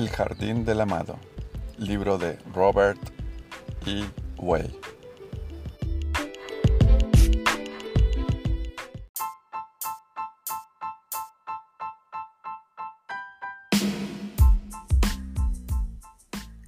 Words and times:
El 0.00 0.08
Jardín 0.08 0.64
del 0.64 0.80
Amado, 0.80 1.18
libro 1.76 2.16
de 2.16 2.38
Robert 2.54 2.98
E. 3.84 4.02
Way. 4.38 4.74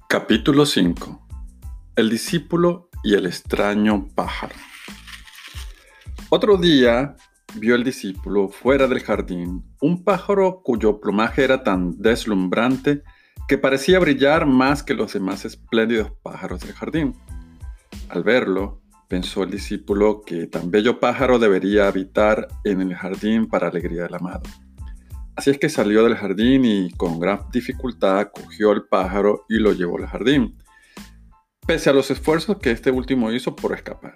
Capítulo 0.07 0.67
5. 0.67 1.27
El 1.95 2.11
discípulo 2.11 2.91
y 3.03 3.15
el 3.15 3.25
extraño 3.25 4.09
pájaro. 4.13 4.53
Otro 6.29 6.57
día 6.57 7.15
vio 7.55 7.73
el 7.73 7.83
discípulo 7.83 8.49
fuera 8.49 8.85
del 8.87 8.99
jardín 8.99 9.63
un 9.81 10.03
pájaro 10.03 10.61
cuyo 10.63 11.01
plumaje 11.01 11.43
era 11.43 11.63
tan 11.63 11.99
deslumbrante 11.99 13.01
que 13.47 13.57
parecía 13.57 13.99
brillar 13.99 14.45
más 14.45 14.83
que 14.83 14.93
los 14.93 15.13
demás 15.13 15.45
espléndidos 15.45 16.11
pájaros 16.21 16.61
del 16.61 16.73
jardín. 16.73 17.15
Al 18.09 18.23
verlo, 18.23 18.81
pensó 19.07 19.43
el 19.43 19.51
discípulo 19.51 20.21
que 20.25 20.47
tan 20.47 20.71
bello 20.71 20.99
pájaro 20.99 21.39
debería 21.39 21.87
habitar 21.87 22.47
en 22.63 22.81
el 22.81 22.95
jardín 22.95 23.47
para 23.47 23.67
alegría 23.67 24.03
del 24.03 24.15
amado. 24.15 24.43
Así 25.35 25.49
es 25.49 25.57
que 25.57 25.69
salió 25.69 26.03
del 26.03 26.15
jardín 26.15 26.63
y 26.63 26.91
con 26.91 27.19
gran 27.19 27.41
dificultad 27.51 28.29
cogió 28.33 28.71
el 28.71 28.83
pájaro 28.83 29.45
y 29.49 29.57
lo 29.57 29.73
llevó 29.73 29.97
al 29.97 30.07
jardín, 30.07 30.57
pese 31.65 31.89
a 31.89 31.93
los 31.93 32.11
esfuerzos 32.11 32.57
que 32.59 32.71
este 32.71 32.91
último 32.91 33.31
hizo 33.31 33.55
por 33.55 33.73
escapar. 33.73 34.15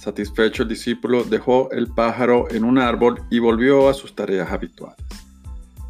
Satisfecho 0.00 0.64
el 0.64 0.68
discípulo 0.68 1.24
dejó 1.24 1.70
el 1.70 1.88
pájaro 1.88 2.50
en 2.50 2.64
un 2.64 2.78
árbol 2.78 3.22
y 3.30 3.38
volvió 3.38 3.88
a 3.88 3.94
sus 3.94 4.14
tareas 4.14 4.50
habituales. 4.50 4.98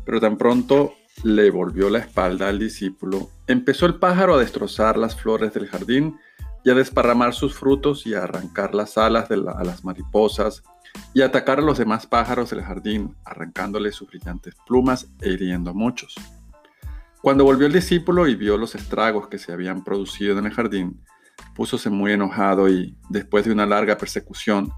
Pero 0.05 0.21
tan 0.21 0.37
pronto 0.37 0.95
le 1.25 1.51
volvió 1.51 1.89
la 1.89 2.01
espalda 2.01 2.49
al 2.49 2.59
discípulo, 2.59 3.31
empezó 3.47 3.87
el 3.87 3.95
pájaro 3.95 4.35
a 4.35 4.39
destrozar 4.39 4.99
las 4.99 5.17
flores 5.17 5.55
del 5.55 5.67
jardín 5.67 6.19
y 6.65 6.71
a 6.71 6.75
desparramar 6.75 7.33
sus 7.33 7.55
frutos 7.55 8.07
y 8.07 8.15
a 8.15 8.25
arrancar 8.25 8.75
las 8.75 8.99
alas 8.99 9.31
a 9.31 9.65
las 9.65 9.85
mariposas 9.85 10.63
y 11.15 11.23
a 11.23 11.27
atacar 11.27 11.59
a 11.59 11.63
los 11.63 11.79
demás 11.79 12.07
pájaros 12.07 12.51
del 12.51 12.63
jardín, 12.63 13.17
arrancándoles 13.25 13.95
sus 13.95 14.09
brillantes 14.09 14.55
plumas 14.67 15.09
e 15.23 15.31
hiriendo 15.31 15.71
a 15.71 15.75
muchos. 15.75 16.15
Cuando 17.23 17.45
volvió 17.45 17.67
el 17.67 17.73
discípulo 17.73 18.29
y 18.29 18.35
vio 18.35 18.59
los 18.59 18.75
estragos 18.75 19.29
que 19.29 19.39
se 19.39 19.51
habían 19.51 19.83
producido 19.83 20.39
en 20.39 20.45
el 20.45 20.53
jardín, 20.53 21.01
púsose 21.57 21.89
muy 21.89 22.13
enojado 22.13 22.69
y, 22.69 22.99
después 23.09 23.47
de 23.47 23.53
una 23.53 23.65
larga 23.65 23.97
persecución, 23.97 24.71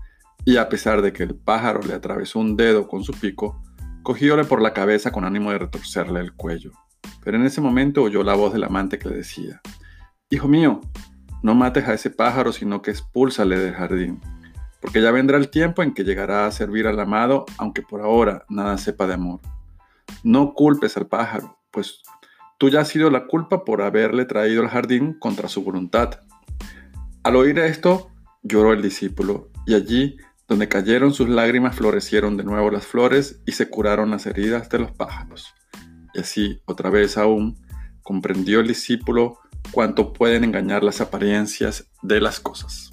y 0.45 0.59
a 0.59 0.69
pesar 0.69 1.03
de 1.03 1.13
que 1.13 1.25
el 1.25 1.35
pájaro 1.35 1.81
le 1.83 1.95
atravesó 1.95 2.39
un 2.39 2.57
dedo 2.57 2.87
con 2.87 3.03
su 3.03 3.13
pico, 3.13 3.61
cogióle 4.07 4.45
por 4.45 4.63
la 4.63 4.73
cabeza 4.73 5.11
con 5.11 5.25
ánimo 5.25 5.51
de 5.51 5.59
retorcerle 5.59 6.21
el 6.21 6.33
cuello. 6.33 6.71
Pero 7.25 7.39
en 7.39 7.45
ese 7.45 7.61
momento 7.61 8.05
oyó 8.05 8.23
la 8.23 8.35
voz 8.35 8.53
del 8.53 8.63
amante 8.63 9.01
que 9.01 9.09
le 9.09 9.17
decía, 9.17 9.61
Hijo 10.31 10.47
mío, 10.47 10.81
no 11.43 11.57
mates 11.57 11.89
a 11.89 11.95
ese 11.95 12.11
pájaro, 12.11 12.53
sino 12.53 12.83
que 12.83 12.93
expúlsale 12.93 13.59
del 13.59 13.75
jardín, 13.75 14.21
porque 14.81 15.03
ya 15.03 15.11
vendrá 15.11 15.39
el 15.39 15.51
tiempo 15.51 15.83
en 15.83 15.93
que 15.93 16.05
llegará 16.05 16.47
a 16.47 16.53
servir 16.53 16.87
al 16.87 17.01
amado, 17.01 17.47
aunque 17.59 17.83
por 17.83 18.01
ahora 18.01 18.45
nada 18.49 18.79
sepa 18.79 19.09
de 19.09 19.15
amor. 19.15 19.41
No 20.23 20.55
culpes 20.55 20.97
al 20.97 21.09
pájaro, 21.09 21.59
pues 21.73 22.05
tú 22.59 22.69
ya 22.69 22.83
has 22.83 22.89
sido 22.89 23.11
la 23.11 23.27
culpa 23.27 23.65
por 23.65 23.83
haberle 23.83 24.25
traído 24.25 24.63
al 24.63 24.69
jardín 24.69 25.15
contra 25.19 25.49
su 25.49 25.65
voluntad. 25.65 26.21
Al 27.25 27.35
oír 27.35 27.59
esto, 27.59 28.13
lloró 28.45 28.73
el 28.73 28.83
discípulo, 28.83 29.51
y 29.67 29.75
allí, 29.75 30.17
donde 30.49 30.69
cayeron 30.69 31.13
sus 31.13 31.29
lágrimas, 31.29 31.77
florecieron 31.77 32.37
de 32.37 32.45
nuevo 32.45 32.71
las 32.71 32.87
flores 32.87 33.41
y 33.47 33.53
se 33.53 33.69
curaron 33.69 34.11
las 34.11 34.27
heridas 34.27 34.69
de 34.69 34.79
los 34.79 34.93
pájaros. 34.93 35.55
Y 36.15 36.21
así, 36.21 36.61
otra 36.67 36.91
vez 36.91 37.19
aún, 37.19 37.59
comprendió 38.03 38.61
el 38.61 38.69
discípulo 38.69 39.39
cuánto 39.73 40.13
pueden 40.13 40.45
engañar 40.45 40.85
las 40.85 41.01
apariencias 41.01 41.91
de 42.03 42.21
las 42.21 42.41
cosas. 42.41 42.91